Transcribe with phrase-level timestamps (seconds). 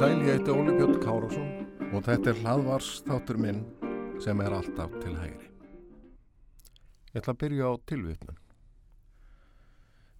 [0.00, 1.48] Sæl, ég heiti Óli Björn Kárásson
[1.92, 3.58] og þetta er hlaðvarsþáttur minn
[4.24, 5.50] sem er alltaf til hægri.
[7.12, 8.38] Ég ætla að byrja á tilvitnun.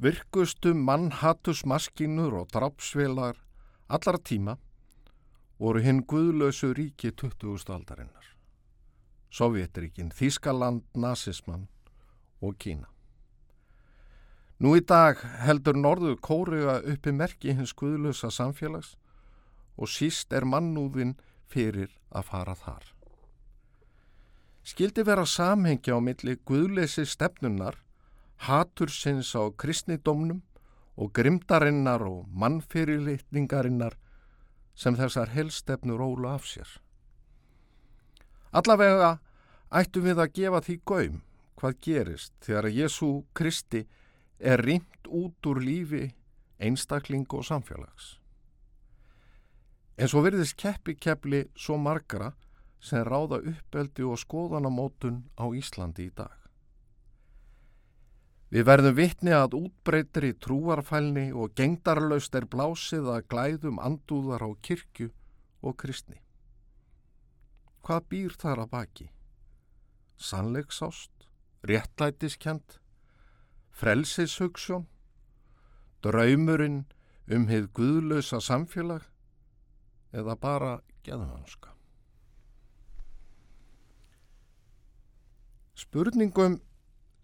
[0.04, 3.40] Virkustu mannhattusmaskínur og drapsvelar
[3.88, 4.59] allara tíma
[5.56, 7.65] voru hinn guðlösu ríki 20.
[7.73, 8.30] aldarinnar.
[9.32, 11.70] Sovjetríkin, Þískaland, Nazismann
[12.45, 12.92] og Kína.
[14.60, 18.99] Nú í dag heldur norðu kóruga uppi merki hins guðlösa samfélags
[19.77, 21.16] og síst er mannúðin
[21.51, 22.84] fyrir að fara þar.
[24.62, 27.79] Skildi vera samhengja á milli guðleysi stefnunar,
[28.46, 30.43] hatursins á kristnidómnum
[31.01, 33.96] og grimdarinnar og mannfyrirlitningarinnar
[34.77, 36.68] sem þessar helstefnur ólu af sér.
[38.52, 39.18] Allavega
[39.71, 41.18] ættum við að gefa því gaum
[41.60, 43.84] hvað gerist þegar Jésu Kristi
[44.38, 46.10] er rýmt út úr lífi
[46.60, 48.20] einstakling og samfélags.
[50.01, 52.30] En svo verðist keppi keppli svo margara
[52.80, 56.32] sem ráða uppeldi og skoðanamótun á Íslandi í dag.
[58.51, 65.10] Við verðum vitni að útbreytri trúarfælni og gengdarlaust er blásið að glæðum andúðar á kirkju
[65.60, 66.16] og kristni.
[67.84, 69.06] Hvað býr þar að baki?
[70.16, 71.28] Sannleiksást,
[71.69, 72.81] réttlætiskjent,
[73.76, 74.88] frelsishugssjón,
[76.00, 76.82] draumurinn
[77.28, 79.09] um hið guðlösa samfélag
[80.12, 80.72] eða bara
[81.06, 81.75] geðvanska.
[85.80, 86.58] Spurningum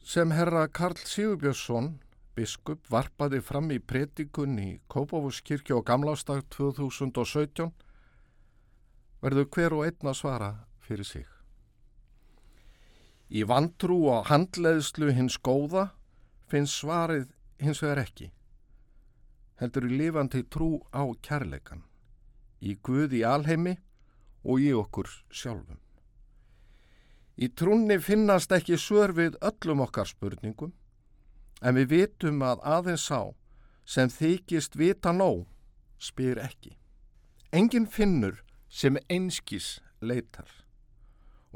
[0.07, 1.97] sem herra Karl Sigurbjörnsson,
[2.37, 7.73] biskup, varpaði fram í predikun í Kópavúskirkju og Gamlástag 2017
[9.25, 10.51] verður hver og einn að svara
[10.87, 11.27] fyrir sig.
[13.29, 15.89] Í vantrú og handleðslu hins góða
[16.47, 17.27] finnst svarið
[17.59, 18.31] hins vegar ekki.
[19.59, 21.83] Heldur í lifandi trú á kærleikan,
[22.67, 23.77] í Guð í alheimi
[24.47, 25.79] og í okkur sjálfum.
[27.37, 30.73] Í trúnni finnast ekki svör við öllum okkar spurningum,
[31.61, 33.21] en við vitum að aðeins sá
[33.85, 35.45] sem þykist vita nóg
[36.03, 36.77] spyr ekki.
[37.53, 40.49] Engin finnur sem einskís leitar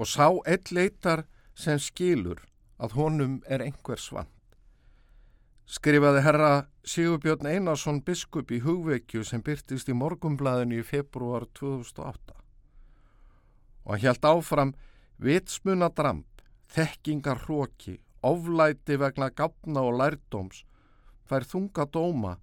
[0.01, 2.41] og sá eitt leitar sem skilur
[2.81, 4.29] að honum er einhver svant.
[5.69, 6.53] Skrifaði herra
[6.85, 12.41] Sigurbjörn Einarsson biskup í hugvekju sem byrtist í morgumblaðinu í februar 2008
[13.85, 14.73] og hann hjælt áfram
[15.21, 20.65] vitsmuna dramp, þekkingar hróki, oflæti vegna gafna og lærdóms,
[21.27, 22.37] fær þunga dóma,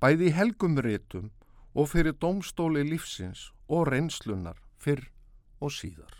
[0.00, 1.32] bæði í helgumritum
[1.74, 5.08] og fyrir dómstóli lífsins og reynslunar fyrr
[5.60, 6.14] og síðar.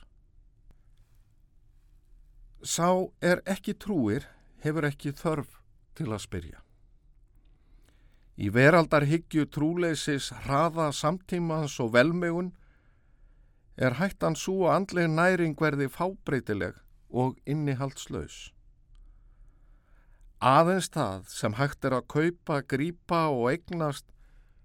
[2.64, 2.88] Sá
[3.20, 4.24] er ekki trúir,
[4.64, 5.60] hefur ekki þörf
[5.94, 6.63] til að spyrja.
[8.34, 12.50] Í veraldarhyggju trúleisis hraða samtímans og velmegun
[13.76, 16.80] er hættan svo að andleg næring verði fábreytileg
[17.14, 18.50] og innihaldslaus.
[20.42, 24.10] Aðeins það sem hægt er að kaupa, grípa og eignast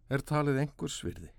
[0.09, 1.29] er talið einhvers virði.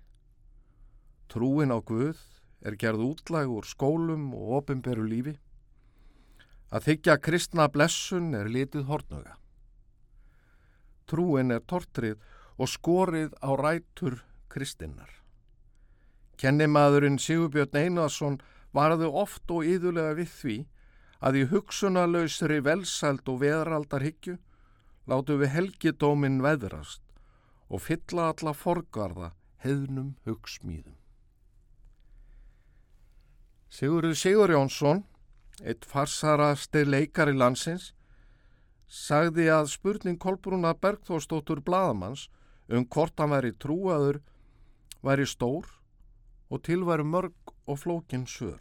[1.27, 2.19] Trúin á Guð
[2.63, 5.35] er gerð útlæg úr skólum og ofinberu lífi.
[6.71, 9.40] Að þykja kristna blessun er litið hortnöga.
[11.11, 12.19] Trúin er tortrið
[12.57, 15.09] og skorið á rætur kristinnar.
[16.41, 18.39] Kennimaðurinn Sigurbjörn Einarsson
[18.73, 20.55] varðu oft og yðurlega við því
[21.21, 24.39] að í hugsunarlausri velsælt og veðraldarhyggju
[25.11, 27.03] látu við helgidóminn veðrast
[27.69, 29.31] og fylla alla forgarða
[29.63, 30.97] hefnum hugsmýðum.
[33.71, 35.05] Sigurður Sigur Jónsson,
[35.63, 37.93] eitt farsarasti leikari landsins,
[38.91, 42.25] sagði að spurning Kolbrúna Bergþórsdóttur Bladamanns
[42.67, 44.19] um hvort hann væri trúaður
[45.01, 45.69] væri stór
[46.51, 48.59] og tilværu mörg og flókin sör.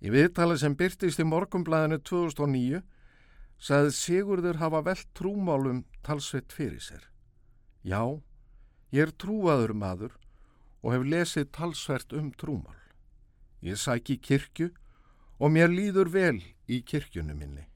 [0.00, 2.80] Í viðtali sem byrtist í morgumblæðinu 2009
[3.62, 7.04] sagði Sigurður hafa velt trúmálum talsveit fyrir sér.
[7.84, 8.18] Já,
[8.90, 10.16] ég er trúaður maður
[10.82, 12.80] og hef lesið talsvert um trúmál.
[13.62, 14.72] Ég sæki kirkju
[15.38, 17.68] og mér líður vel í kirkjunu minni.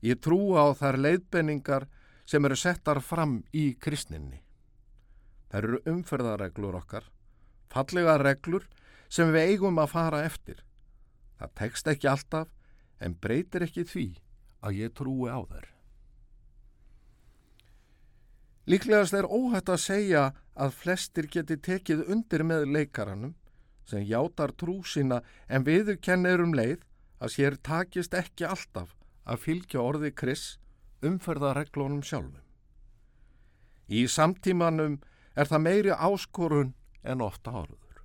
[0.00, 1.86] Ég trúa á þar leiðbenningar
[2.24, 4.40] sem eru settar fram í kristninni.
[5.50, 7.04] Það eru umferðareglur okkar,
[7.68, 8.68] fallega reglur
[9.10, 10.62] sem við eigum að fara eftir.
[11.40, 12.48] Það tekst ekki alltaf
[13.00, 14.06] en breytir ekki því
[14.64, 15.66] að ég trúi á þær.
[18.70, 20.24] Líklegast er óhætt að segja
[20.54, 23.34] að flestir geti tekið undir með leikaranum
[23.88, 26.84] sem játar trú sína en viður kennir um leið
[27.18, 28.94] að sér takist ekki alltaf
[29.24, 30.44] að fylgja orði Kris
[31.06, 32.44] umferðareglunum sjálfum.
[33.90, 35.00] Í samtímanum
[35.34, 38.02] er það meiri áskorun en ofta áruður.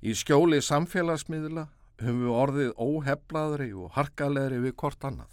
[0.00, 1.66] Í skjóli samfélagsmiðla
[2.00, 5.32] höfum við orðið óheflaðri og harkalegri við hvort annað.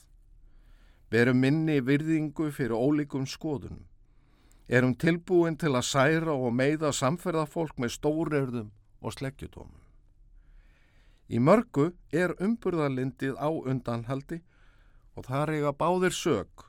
[1.07, 3.85] Berum minni virðingu fyrir ólíkum skoðunum.
[4.68, 9.87] Erum tilbúin til að særa og meiða samferðafólk með stórerðum og sleggjutómum.
[11.27, 14.39] Í mörgu er umburðarlindið á undanhaldi
[15.18, 16.63] og það reyga báðir sög,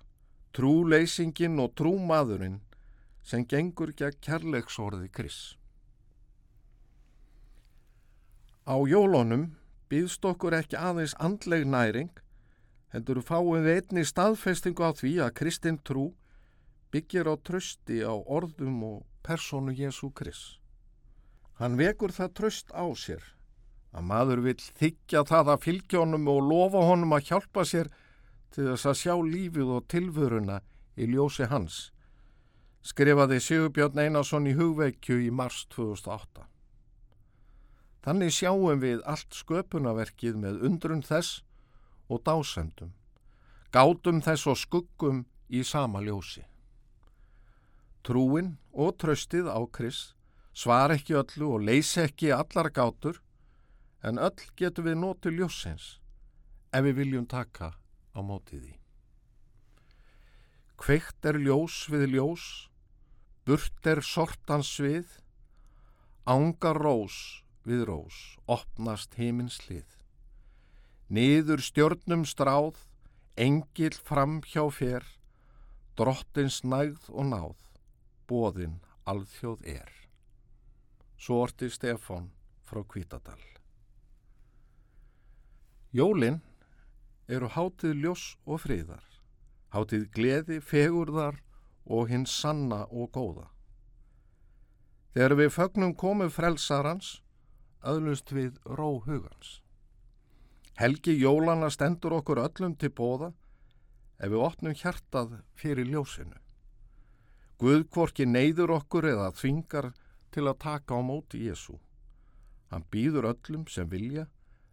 [0.57, 2.59] trúleysingin og trúmaðurinn
[3.23, 5.39] sem gengur gegn kærleiksorði kris.
[8.67, 9.53] Á jólunum
[9.89, 12.11] býðst okkur ekki aðeins andleg næring,
[12.91, 16.11] hendur fáum við einni staðfestingu á því að Kristinn trú
[16.91, 20.59] byggir á trösti á orðum og personu Jésu Kris.
[21.61, 23.38] Hann vekur það tröst á sér
[23.97, 27.89] að maður vil þykja það að fylgja honum og lofa honum að hjálpa sér
[28.53, 30.61] til þess að sjá lífið og tilvöruna
[30.99, 31.79] í ljósi hans,
[32.83, 36.45] skrifaði Sigurbjörn Einarsson í hugveikju í mars 2008.
[38.05, 41.43] Þannig sjáum við allt sköpunarverkið með undrun þess
[42.09, 42.95] og dásendum,
[43.75, 46.45] gátum þess og skuggum í sama ljósi.
[48.07, 50.15] Trúin og tröstið á Krist
[50.57, 53.19] svar ekki öllu og leysi ekki allar gátur
[54.03, 55.97] en öll getur við nótu ljósins
[56.73, 57.73] ef við viljum taka
[58.15, 58.75] á mótið því.
[60.79, 62.45] Kveikt er ljós við ljós,
[63.47, 65.09] burt er sortans við,
[66.29, 69.89] ángar rós við rós, opnast heimins hlið.
[71.09, 72.77] Niður stjörnum stráð,
[73.35, 75.07] engil fram hjá fér,
[75.99, 77.69] drottins nægð og náð,
[78.31, 78.79] bóðinn
[79.09, 79.93] alþjóð er.
[81.19, 82.31] Svo orti Stefán
[82.69, 83.58] frá Kvítadal.
[85.89, 86.43] Jólinn
[87.33, 89.05] eru hátið ljós og friðar,
[89.73, 91.39] hátið gleði, fegurðar
[91.89, 93.47] og hins sanna og góða.
[95.17, 97.23] Þegar við fögnum komum frelsarans,
[97.81, 99.63] öðlust við ró hugans.
[100.77, 103.33] Helgi jólana stendur okkur öllum til bóða
[104.21, 106.37] ef við opnum hjartað fyrir ljósinu.
[107.59, 109.95] Guðkvorki neyður okkur eða þvingar
[110.31, 111.81] til að taka á móti Jésu.
[112.69, 114.29] Hann býður öllum sem vilja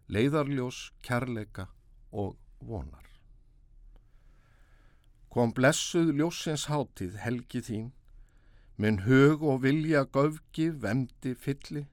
[0.06, 1.66] leiðarljós, kærleika
[2.12, 3.06] og vonar.
[5.30, 7.88] Kom blessuð ljósins hátíð helgi þín,
[8.78, 11.86] minn hug og vilja göfgi vemdi fylli,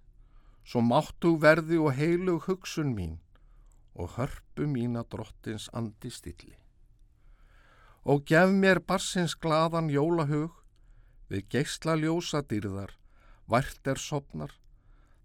[0.63, 3.17] svo máttu verði og heilug hugsun mín
[3.93, 6.55] og hörpu mína drottins andi stilli.
[8.05, 10.53] Og gef mér barsins gladan jólahug,
[11.29, 12.93] við geysla ljósa dyrðar,
[13.49, 14.53] vært er sopnar,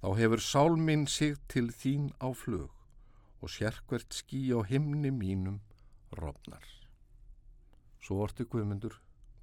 [0.01, 2.78] þá hefur sálminn sig til þín á flug
[3.43, 5.61] og sérkvert skí á himni mínum
[6.13, 6.65] rofnar.
[8.03, 8.99] Svo orti Guðmundur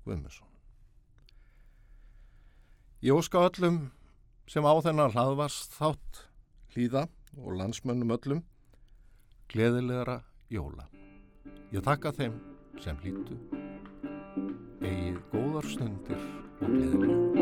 [0.05, 0.47] Guðmundsson.
[3.05, 3.91] Ég óska öllum
[4.49, 6.25] sem á þennan hlaðvast þátt
[6.73, 7.07] hlýða
[7.37, 8.43] og landsmönnum öllum
[9.51, 10.87] gleðilegara jóla.
[11.71, 12.39] Ég takka þeim
[12.81, 13.37] sem hlýtu
[14.81, 16.27] eigið góðar stundir
[16.61, 17.35] og gleðilega.